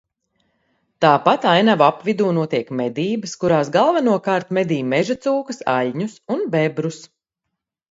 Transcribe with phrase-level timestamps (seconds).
[1.03, 7.01] Tāpat ainavu apvidū notiek medības, kurās galvenokārt medī mežacūkas, aļņus un bebrus.